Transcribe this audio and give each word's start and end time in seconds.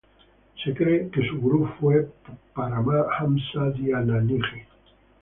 Se 0.63 0.73
cree 0.73 1.11
que 1.11 1.23
su 1.27 1.39
gurú 1.39 1.69
fue 1.79 2.09
Parama-Hamsa 2.55 3.69
Dhiana-Nidhi. 3.75 4.65